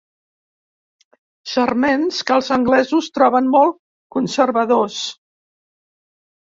[1.51, 3.81] Sarments que els anglesos troben molt
[4.19, 5.01] conservadors.